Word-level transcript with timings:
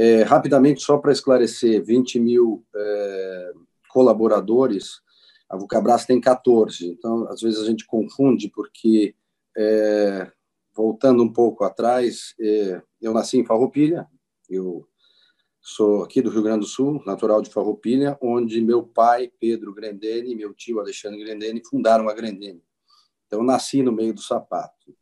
É, 0.00 0.22
rapidamente, 0.22 0.80
só 0.80 0.96
para 0.96 1.10
esclarecer, 1.10 1.84
20 1.84 2.20
mil 2.20 2.64
é, 2.72 3.52
colaboradores, 3.88 5.00
a 5.48 5.56
Vulcabras 5.56 6.06
tem 6.06 6.20
14. 6.20 6.86
Então, 6.86 7.26
às 7.28 7.40
vezes 7.40 7.60
a 7.60 7.64
gente 7.64 7.84
confunde, 7.84 8.48
porque, 8.48 9.16
é, 9.56 10.30
voltando 10.72 11.20
um 11.20 11.32
pouco 11.32 11.64
atrás, 11.64 12.32
é, 12.40 12.80
eu 13.02 13.12
nasci 13.12 13.38
em 13.38 13.44
Farroupilha, 13.44 14.06
eu 14.48 14.86
sou 15.60 16.04
aqui 16.04 16.22
do 16.22 16.30
Rio 16.30 16.44
Grande 16.44 16.60
do 16.60 16.66
Sul, 16.66 17.02
natural 17.04 17.42
de 17.42 17.50
Farroupilha, 17.50 18.16
onde 18.22 18.60
meu 18.60 18.84
pai, 18.84 19.32
Pedro 19.40 19.74
Grendene, 19.74 20.30
e 20.30 20.36
meu 20.36 20.54
tio, 20.54 20.78
Alexandre 20.78 21.18
Grendene, 21.24 21.60
fundaram 21.68 22.08
a 22.08 22.14
Grendene. 22.14 22.62
Então, 23.26 23.40
eu 23.40 23.44
nasci 23.44 23.82
no 23.82 23.90
meio 23.90 24.14
do 24.14 24.20
sapato. 24.22 24.94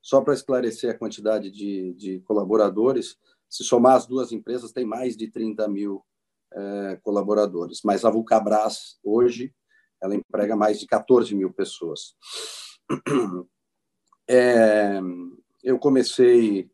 Só 0.00 0.22
para 0.22 0.32
esclarecer 0.32 0.90
a 0.90 0.98
quantidade 0.98 1.50
de, 1.50 1.92
de 1.92 2.20
colaboradores, 2.20 3.18
se 3.50 3.64
somar 3.64 3.96
as 3.96 4.06
duas 4.06 4.30
empresas, 4.30 4.72
tem 4.72 4.84
mais 4.84 5.16
de 5.16 5.28
30 5.28 5.68
mil 5.68 6.04
é, 6.52 6.98
colaboradores. 7.02 7.80
Mas 7.84 8.04
a 8.04 8.10
Vulcabras, 8.10 8.98
hoje, 9.02 9.52
ela 10.00 10.14
emprega 10.14 10.54
mais 10.56 10.78
de 10.78 10.86
14 10.86 11.34
mil 11.34 11.52
pessoas. 11.52 12.14
É, 14.32 15.00
eu 15.64 15.76
comecei 15.76 16.70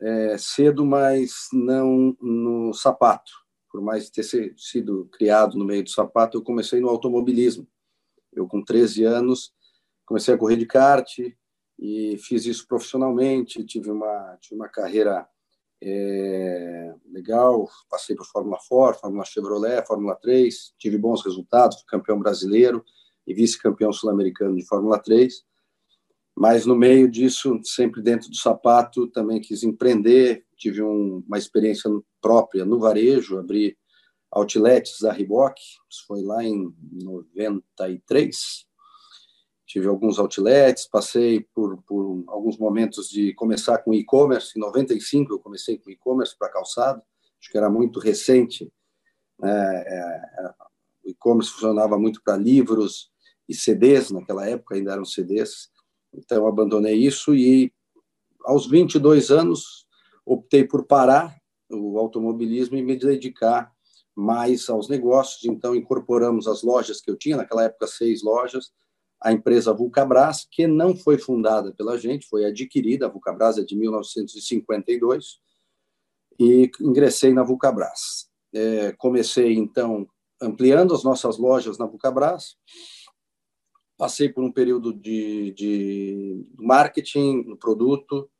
é, 0.00 0.36
cedo, 0.38 0.84
mas 0.84 1.46
não 1.52 2.16
no 2.20 2.72
sapato. 2.74 3.30
Por 3.70 3.80
mais 3.80 4.10
ter 4.10 4.24
sido 4.24 5.08
criado 5.12 5.56
no 5.56 5.64
meio 5.64 5.84
do 5.84 5.90
sapato, 5.90 6.36
eu 6.36 6.42
comecei 6.42 6.80
no 6.80 6.88
automobilismo. 6.88 7.64
Eu, 8.32 8.48
com 8.48 8.60
13 8.60 9.04
anos, 9.04 9.54
comecei 10.04 10.34
a 10.34 10.38
correr 10.38 10.56
de 10.56 10.66
kart 10.66 11.16
e 11.78 12.18
fiz 12.18 12.44
isso 12.44 12.66
profissionalmente. 12.66 13.64
Tive 13.64 13.92
uma, 13.92 14.36
tive 14.40 14.56
uma 14.56 14.68
carreira 14.68 15.28
é, 15.82 16.94
legal, 17.10 17.68
passei 17.90 18.16
por 18.16 18.26
Fórmula 18.26 18.58
Ford, 18.68 18.98
Fórmula 18.98 19.24
Chevrolet, 19.24 19.86
Fórmula 19.86 20.14
3, 20.16 20.74
tive 20.78 20.96
bons 20.98 21.24
resultados, 21.24 21.78
fui 21.78 21.86
campeão 21.86 22.18
brasileiro 22.18 22.84
e 23.26 23.34
vice-campeão 23.34 23.92
sul-americano 23.92 24.56
de 24.56 24.66
Fórmula 24.66 24.98
3. 24.98 25.44
Mas 26.34 26.66
no 26.66 26.76
meio 26.76 27.10
disso, 27.10 27.58
sempre 27.64 28.02
dentro 28.02 28.28
do 28.28 28.36
sapato, 28.36 29.08
também 29.08 29.40
quis 29.40 29.62
empreender, 29.62 30.44
tive 30.56 30.82
um, 30.82 31.22
uma 31.26 31.38
experiência 31.38 31.90
própria 32.20 32.64
no 32.64 32.78
varejo, 32.78 33.38
abri 33.38 33.76
outlets 34.30 34.98
da 35.00 35.12
Reebok, 35.12 35.58
isso 35.90 36.04
foi 36.06 36.22
lá 36.22 36.44
em 36.44 36.74
93, 36.92 38.66
tive 39.66 39.88
alguns 39.88 40.18
outlets, 40.18 40.86
passei 40.86 41.40
por, 41.52 41.82
por 41.82 42.24
alguns 42.28 42.56
momentos 42.56 43.08
de 43.10 43.34
começar 43.34 43.78
com 43.78 43.92
e-commerce. 43.92 44.56
Em 44.56 44.60
95 44.60 45.34
eu 45.34 45.38
comecei 45.40 45.76
com 45.76 45.90
e-commerce 45.90 46.36
para 46.38 46.48
calçado, 46.48 47.02
acho 47.40 47.50
que 47.50 47.58
era 47.58 47.68
muito 47.68 47.98
recente. 47.98 48.72
Né? 49.38 49.50
É, 49.50 49.98
é, 49.98 50.54
o 51.04 51.10
e-commerce 51.10 51.50
funcionava 51.50 51.98
muito 51.98 52.22
para 52.22 52.36
livros 52.36 53.10
e 53.48 53.54
CDs, 53.54 54.10
naquela 54.10 54.48
época 54.48 54.76
ainda 54.76 54.92
eram 54.92 55.04
CDs. 55.04 55.68
Então 56.14 56.46
abandonei 56.46 56.94
isso 56.94 57.34
e 57.34 57.72
aos 58.44 58.68
22 58.68 59.30
anos 59.32 59.86
optei 60.24 60.64
por 60.64 60.84
parar 60.86 61.36
o 61.68 61.98
automobilismo 61.98 62.76
e 62.76 62.82
me 62.82 62.96
dedicar 62.96 63.72
mais 64.14 64.68
aos 64.70 64.88
negócios. 64.88 65.44
Então 65.44 65.74
incorporamos 65.74 66.46
as 66.46 66.62
lojas 66.62 67.00
que 67.00 67.10
eu 67.10 67.16
tinha, 67.16 67.36
naquela 67.36 67.64
época 67.64 67.88
seis 67.88 68.22
lojas, 68.22 68.72
a 69.26 69.32
empresa 69.32 69.74
Vulcabras, 69.74 70.46
que 70.48 70.68
não 70.68 70.94
foi 70.94 71.18
fundada 71.18 71.72
pela 71.72 71.98
gente, 71.98 72.28
foi 72.28 72.44
adquirida, 72.44 73.06
a 73.06 73.08
Vulcabras 73.08 73.58
é 73.58 73.64
de 73.64 73.74
1952, 73.74 75.40
e 76.38 76.70
ingressei 76.80 77.34
na 77.34 77.42
Vulcabras. 77.42 78.30
É, 78.54 78.92
comecei, 78.92 79.54
então, 79.54 80.08
ampliando 80.40 80.94
as 80.94 81.02
nossas 81.02 81.38
lojas 81.38 81.76
na 81.76 81.86
Vulcabras, 81.86 82.54
passei 83.98 84.28
por 84.28 84.44
um 84.44 84.52
período 84.52 84.94
de, 84.94 85.50
de 85.54 86.46
marketing 86.56 87.42
no 87.48 87.56
produto, 87.56 88.30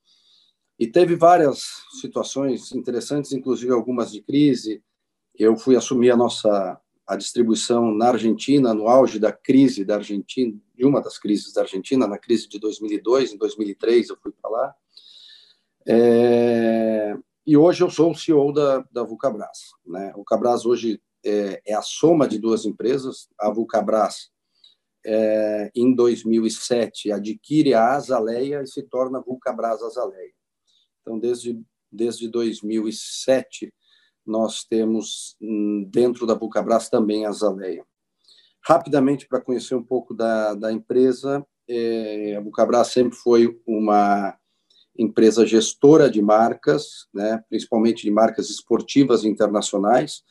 e 0.78 0.86
teve 0.86 1.16
várias 1.16 1.64
situações 2.00 2.70
interessantes, 2.70 3.32
inclusive 3.32 3.72
algumas 3.72 4.12
de 4.12 4.22
crise. 4.22 4.84
Eu 5.36 5.56
fui 5.56 5.74
assumir 5.74 6.12
a 6.12 6.16
nossa 6.16 6.80
a 7.06 7.16
distribuição 7.16 7.94
na 7.94 8.08
Argentina, 8.08 8.74
no 8.74 8.88
auge 8.88 9.18
da 9.18 9.32
crise 9.32 9.84
da 9.84 9.96
Argentina, 9.96 10.58
de 10.74 10.84
uma 10.84 11.00
das 11.00 11.18
crises 11.18 11.52
da 11.52 11.62
Argentina, 11.62 12.06
na 12.06 12.18
crise 12.18 12.48
de 12.48 12.58
2002, 12.58 13.32
em 13.32 13.38
2003 13.38 14.08
eu 14.08 14.16
fui 14.20 14.32
para 14.32 14.50
lá. 14.50 14.74
É, 15.88 17.16
e 17.46 17.56
hoje 17.56 17.84
eu 17.84 17.90
sou 17.90 18.10
o 18.10 18.14
CEO 18.14 18.52
da, 18.52 18.84
da 18.90 19.04
Vulcabras. 19.04 19.70
Né? 19.86 20.10
A 20.10 20.14
Vulcabras 20.14 20.66
hoje 20.66 21.00
é, 21.24 21.62
é, 21.64 21.74
a 21.74 21.82
soma 21.82 22.26
de 22.26 22.38
duas 22.38 22.64
empresas. 22.64 23.28
A 23.38 23.50
Vulcabras, 23.50 24.30
é, 25.04 25.70
em 25.76 25.94
2007, 25.94 27.12
adquire 27.12 27.72
a 27.72 27.94
Azaleia 27.94 28.62
e 28.62 28.66
se 28.66 28.82
torna 28.82 29.20
Vulcabras 29.20 29.80
Azaleia. 29.80 30.32
Então, 31.00 31.20
desde, 31.20 31.62
desde 31.90 32.28
2007, 32.28 33.72
nós 34.26 34.64
temos 34.64 35.36
hum, 35.40 35.88
dentro 35.90 36.26
da 36.26 36.34
Vulcabras 36.34 36.88
também 36.88 37.26
a 37.26 37.32
Zaleia. 37.32 37.84
Rapidamente, 38.64 39.28
para 39.28 39.40
conhecer 39.40 39.74
um 39.74 39.82
pouco 39.82 40.12
da, 40.12 40.54
da 40.54 40.72
empresa, 40.72 41.46
é, 41.68 42.36
a 42.36 42.40
Vulcabras 42.40 42.88
sempre 42.88 43.16
foi 43.16 43.60
uma 43.66 44.36
empresa 44.98 45.46
gestora 45.46 46.10
de 46.10 46.22
marcas, 46.22 47.06
né, 47.12 47.44
principalmente 47.48 48.02
de 48.02 48.10
marcas 48.10 48.50
esportivas 48.50 49.24
internacionais. 49.24 50.22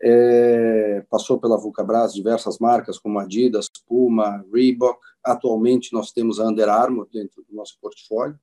É, 0.00 1.04
passou 1.08 1.38
pela 1.38 1.58
Vulcabras 1.58 2.12
diversas 2.12 2.58
marcas 2.58 2.98
como 2.98 3.18
Adidas, 3.18 3.68
Puma, 3.86 4.44
Reebok. 4.52 5.00
Atualmente 5.24 5.92
nós 5.92 6.12
temos 6.12 6.40
a 6.40 6.46
Under 6.46 6.68
Armour 6.68 7.08
dentro 7.12 7.44
do 7.48 7.54
nosso 7.54 7.78
portfólio. 7.80 8.38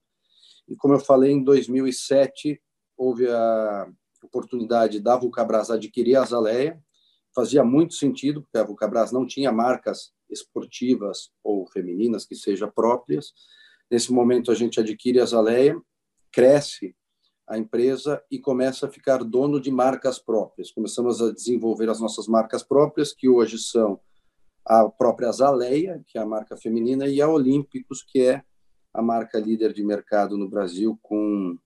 E 0.67 0.75
como 0.75 0.93
eu 0.93 0.99
falei, 0.99 1.31
em 1.31 1.43
2007 1.43 2.61
houve 2.97 3.27
a 3.27 3.87
oportunidade 4.23 4.99
da 4.99 5.15
Vulcabras 5.17 5.69
adquirir 5.69 6.15
a 6.15 6.23
Azaleia. 6.23 6.81
Fazia 7.35 7.63
muito 7.63 7.93
sentido, 7.93 8.41
porque 8.41 8.57
a 8.57 8.63
Vulcabras 8.63 9.11
não 9.11 9.25
tinha 9.25 9.51
marcas 9.51 10.11
esportivas 10.29 11.31
ou 11.43 11.67
femininas 11.67 12.25
que 12.25 12.35
sejam 12.35 12.69
próprias. 12.69 13.33
Nesse 13.89 14.11
momento, 14.11 14.51
a 14.51 14.55
gente 14.55 14.79
adquire 14.79 15.19
a 15.19 15.23
Azaleia, 15.23 15.79
cresce 16.31 16.95
a 17.47 17.57
empresa 17.57 18.23
e 18.29 18.37
começa 18.37 18.85
a 18.85 18.89
ficar 18.89 19.23
dono 19.23 19.59
de 19.59 19.71
marcas 19.71 20.19
próprias. 20.19 20.71
Começamos 20.71 21.19
a 21.21 21.31
desenvolver 21.31 21.89
as 21.89 21.99
nossas 21.99 22.27
marcas 22.27 22.61
próprias, 22.61 23.11
que 23.11 23.27
hoje 23.27 23.57
são 23.57 23.99
a 24.63 24.87
própria 24.87 25.29
Azaleia, 25.29 26.03
que 26.07 26.19
é 26.19 26.21
a 26.21 26.25
marca 26.25 26.55
feminina, 26.55 27.07
e 27.07 27.19
a 27.19 27.27
Olímpicos, 27.27 28.03
que 28.03 28.21
é 28.21 28.43
a 28.93 29.01
marca 29.01 29.39
líder 29.39 29.73
de 29.73 29.83
mercado 29.83 30.37
no 30.37 30.47
Brasil, 30.47 30.99
com 31.01 31.57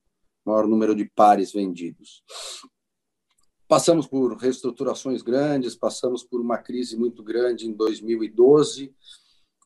maior 0.46 0.68
número 0.68 0.96
de 0.96 1.06
pares 1.06 1.52
vendidos. 1.52 2.24
Passamos 3.68 4.06
por 4.06 4.36
reestruturações 4.38 5.22
grandes, 5.22 5.76
passamos 5.76 6.24
por 6.24 6.42
uma 6.42 6.58
crise 6.58 6.98
muito 6.98 7.24
grande 7.24 7.68
em 7.68 7.74
2012. 7.74 8.94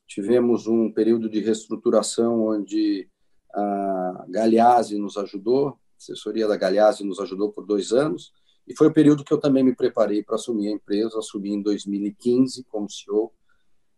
Tivemos 0.07 0.67
um 0.67 0.91
período 0.91 1.29
de 1.29 1.39
reestruturação 1.39 2.47
onde 2.47 3.09
a 3.53 4.25
Galeazzi 4.29 4.97
nos 4.97 5.17
ajudou, 5.17 5.69
a 5.69 5.75
assessoria 5.97 6.47
da 6.47 6.55
Galeazzi 6.55 7.03
nos 7.03 7.19
ajudou 7.19 7.51
por 7.51 7.65
dois 7.65 7.91
anos, 7.91 8.31
e 8.67 8.75
foi 8.75 8.88
o 8.88 8.94
período 8.94 9.23
que 9.23 9.33
eu 9.33 9.39
também 9.39 9.63
me 9.63 9.75
preparei 9.75 10.21
para 10.21 10.35
assumir 10.35 10.67
a 10.67 10.71
empresa. 10.71 11.17
Assumi 11.17 11.51
em 11.51 11.61
2015 11.61 12.65
como 12.65 12.89
CEO, 12.89 13.33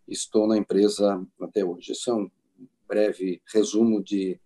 estou 0.07 0.47
na 0.47 0.57
empresa 0.57 1.25
até 1.41 1.65
hoje. 1.65 1.91
Esse 1.91 2.09
é 2.09 2.13
um 2.13 2.29
breve 2.87 3.41
resumo 3.51 4.01
de 4.03 4.39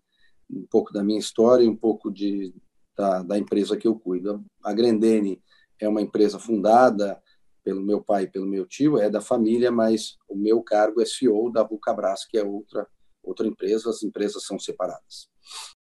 um 0.55 0.67
pouco 0.69 0.93
da 0.93 1.03
minha 1.03 1.19
história 1.19 1.63
e 1.63 1.69
um 1.69 1.75
pouco 1.75 2.11
de, 2.11 2.53
da, 2.95 3.23
da 3.23 3.37
empresa 3.37 3.77
que 3.77 3.87
eu 3.87 3.95
cuido. 3.95 4.43
A 4.63 4.73
Grendene 4.73 5.41
é 5.79 5.87
uma 5.87 6.01
empresa 6.01 6.39
fundada 6.39 7.21
pelo 7.63 7.81
meu 7.81 8.01
pai 8.01 8.23
e 8.23 8.27
pelo 8.27 8.45
meu 8.45 8.65
tio, 8.65 8.97
é 8.97 9.09
da 9.09 9.21
família, 9.21 9.71
mas 9.71 10.17
o 10.27 10.35
meu 10.35 10.61
cargo 10.61 11.01
é 11.01 11.05
CEO 11.05 11.51
da 11.51 11.63
Vulcabras, 11.63 12.25
que 12.25 12.37
é 12.37 12.43
outra, 12.43 12.85
outra 13.23 13.47
empresa, 13.47 13.89
as 13.89 14.03
empresas 14.03 14.45
são 14.45 14.59
separadas. 14.59 15.29